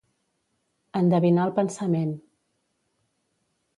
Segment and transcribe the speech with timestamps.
[1.01, 2.17] Endevinar el pensament.